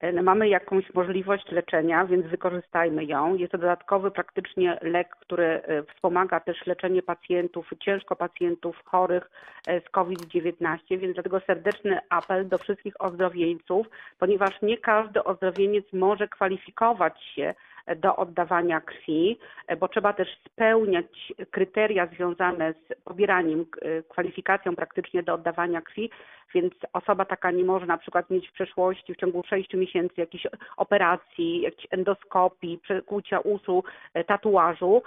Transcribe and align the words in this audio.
e, 0.00 0.22
mamy 0.22 0.48
jakąś 0.48 0.94
możliwość 0.94 1.50
leczenia, 1.50 2.06
więc 2.06 2.26
wykorzystajmy 2.26 3.04
ją. 3.04 3.34
Jest 3.34 3.52
to 3.52 3.58
dodatkowy 3.58 4.10
praktycznie 4.10 4.78
lek, 4.82 5.16
który 5.20 5.44
e, 5.44 5.82
wspomaga 5.82 6.40
też 6.40 6.66
leczenie 6.66 7.02
pacjentów, 7.02 7.70
ciężko 7.80 8.16
pacjentów 8.16 8.76
chorych 8.84 9.30
e, 9.66 9.80
z 9.80 9.88
COVID-19, 9.90 10.98
więc 10.98 11.14
dlatego 11.14 11.40
serdeczny 11.40 11.98
apel 12.08 12.48
do 12.48 12.58
wszystkich 12.58 13.00
ozdrowieńców, 13.00 13.86
ponieważ 14.18 14.62
nie 14.62 14.78
każdy 14.78 15.24
ozdrowieniec 15.24 15.84
może 15.92 16.28
kwalifikować 16.28 17.22
się 17.24 17.54
do 17.96 18.16
oddawania 18.16 18.80
krwi, 18.80 19.38
bo 19.78 19.88
trzeba 19.88 20.12
też 20.12 20.28
spełniać 20.46 21.32
kryteria 21.50 22.06
związane 22.06 22.72
z 22.72 23.02
pobieraniem, 23.04 23.66
kwalifikacją 24.08 24.76
praktycznie 24.76 25.22
do 25.22 25.34
oddawania 25.34 25.80
krwi, 25.80 26.10
więc 26.54 26.74
osoba 26.92 27.24
taka 27.24 27.50
nie 27.50 27.64
może 27.64 27.86
na 27.86 27.98
przykład 27.98 28.30
mieć 28.30 28.48
w 28.48 28.52
przeszłości 28.52 29.14
w 29.14 29.16
ciągu 29.16 29.42
6 29.42 29.74
miesięcy 29.74 30.14
jakichś 30.16 30.46
operacji, 30.76 31.60
jakichś 31.60 31.86
endoskopii, 31.90 32.78
przekłucia 32.78 33.40
uszu, 33.40 33.84
tatuażu, 34.26 35.02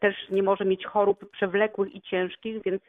też 0.00 0.28
nie 0.30 0.42
może 0.42 0.64
mieć 0.64 0.86
chorób 0.86 1.30
przewlekłych 1.30 1.94
i 1.94 2.02
ciężkich, 2.02 2.62
więc 2.62 2.82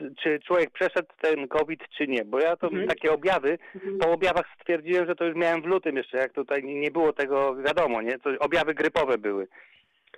y, 0.02 0.14
czy 0.22 0.40
człowiek 0.46 0.70
przeszedł 0.70 1.08
ten 1.20 1.48
COVID, 1.48 1.80
czy 1.96 2.06
nie? 2.08 2.24
Bo 2.24 2.40
ja 2.40 2.56
to 2.56 2.66
Mhm. 2.66 2.88
takie 2.88 3.12
objawy, 3.12 3.58
po 4.00 4.10
objawach 4.10 4.46
stwierdziłem, 4.60 5.06
że 5.06 5.14
to 5.14 5.24
już 5.24 5.36
miałem 5.36 5.62
w 5.62 5.66
lutym 5.66 5.96
jeszcze, 5.96 6.18
jak 6.18 6.32
tutaj 6.32 6.64
nie, 6.64 6.90
było 6.90 7.12
tego 7.12 7.56
wiadomo, 7.56 8.02
nie? 8.02 8.18
To 8.18 8.30
objawy 8.40 8.74
grypowe 8.74 9.18
były. 9.18 9.48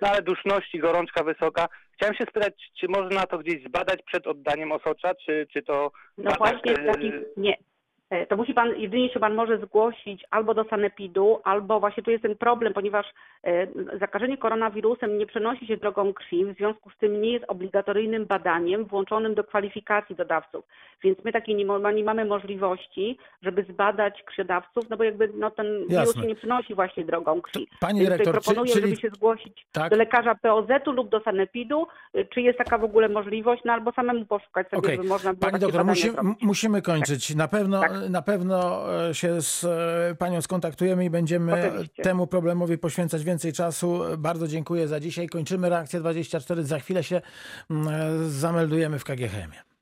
No 0.01 0.07
ale 0.09 0.21
duszności, 0.21 0.79
gorączka 0.79 1.23
wysoka. 1.23 1.67
Chciałem 1.93 2.15
się 2.15 2.23
spytać, 2.29 2.53
czy 2.79 2.87
można 2.87 3.25
to 3.25 3.37
gdzieś 3.37 3.63
zbadać 3.63 3.99
przed 4.05 4.27
oddaniem 4.27 4.71
osocza, 4.71 5.15
czy, 5.25 5.47
czy 5.53 5.63
to... 5.63 5.91
No 6.17 6.23
badać, 6.23 6.37
właśnie 6.39 6.73
w 6.73 6.79
y, 6.79 6.85
takich, 6.85 7.13
nie. 7.37 7.57
E, 8.15 8.25
To 8.25 8.37
musi 8.37 8.53
pan, 8.53 8.69
jedynie 8.77 9.09
się 9.09 9.19
pan 9.19 9.35
może 9.35 9.57
zgłosić 9.57 10.25
albo 10.31 10.53
do 10.53 10.63
sanepidu, 10.63 11.39
albo 11.43 11.79
właśnie 11.79 12.03
tu 12.03 12.11
jest 12.11 12.23
ten 12.23 12.35
problem, 12.35 12.73
ponieważ 12.73 13.05
e, 13.43 13.67
zakażenie 13.99 14.37
koronawirusem 14.37 15.17
nie 15.17 15.25
przenosi 15.25 15.67
się 15.67 15.77
drogą 15.77 16.13
krwi, 16.13 16.45
w 16.45 16.57
związku 16.57 16.89
z 16.89 16.97
tym 16.97 17.21
nie 17.21 17.31
jest 17.31 17.45
obligatoryjnym 17.47 18.25
badaniem 18.25 18.85
włączonym 18.85 19.35
do 19.35 19.43
kwalifikacji 19.43 20.15
dodawców. 20.15 20.65
Więc 21.03 21.17
my 21.23 21.31
takiej 21.31 21.55
nie, 21.55 21.65
nie 21.95 22.03
mamy 22.03 22.25
możliwości, 22.25 23.17
żeby 23.41 23.63
zbadać 23.69 24.23
krwiodawców, 24.23 24.89
no 24.89 24.97
bo 24.97 25.03
jakby 25.03 25.29
no, 25.37 25.51
ten 25.51 25.65
wirus 25.79 25.91
Jasne. 25.93 26.21
się 26.21 26.27
nie 26.27 26.35
przenosi 26.35 26.75
właśnie 26.75 27.05
drogą 27.05 27.41
krwi. 27.41 27.67
Pani 27.79 27.99
Więc 27.99 28.09
tutaj 28.09 28.17
dyrektor, 28.25 28.41
czy- 28.43 28.45
proponuję, 28.45 28.73
czyli- 28.73 28.85
żeby 28.85 29.01
się 29.01 29.09
zgłosić 29.09 29.65
Tak. 29.71 29.89
do 29.91 29.95
lekarza 29.97 30.35
POZ-u 30.35 30.91
lub 30.91 31.09
do 31.09 31.19
sanepidu, 31.19 31.87
y, 32.17 32.25
czy 32.25 32.41
jest 32.41 32.57
taka 32.57 32.77
w 32.77 32.83
ogóle 32.83 33.09
możliwość, 33.09 33.61
no 33.65 33.73
albo 33.73 33.91
samemu 33.91 34.25
poszukać 34.25 34.69
sobie, 34.69 34.95
żeby 34.95 35.07
można 35.07 35.33
było 35.33 35.41
Pani 35.41 35.51
takie 35.53 35.65
doktor, 35.65 35.85
musi, 35.85 36.09
musimy 36.41 36.81
kończyć. 36.81 37.35
Na 37.35 37.47
pewno, 37.47 37.81
Tak. 37.81 37.91
Na 38.09 38.21
pewno 38.21 38.85
e, 39.09 39.15
się 39.15 39.41
z 39.41 39.63
e, 39.63 40.15
panią 40.15 40.41
skontaktujemy 40.41 41.05
i 41.05 41.09
będziemy 41.09 41.67
Oczywiście. 41.67 42.03
temu 42.03 42.27
problemowi 42.27 42.77
poświęcać 42.77 43.23
więcej 43.23 43.53
czasu. 43.53 44.01
Bardzo 44.17 44.47
dziękuję 44.47 44.87
za 44.87 44.99
dzisiaj. 44.99 45.27
Kończymy 45.27 45.69
reakcję 45.69 45.99
24. 45.99 46.63
Za 46.63 46.79
chwilę 46.79 47.03
się 47.03 47.21
mm, 47.69 47.87
e, 47.87 48.29
zameldujemy 48.29 48.99
w 48.99 49.03
KGHM. 49.03 49.74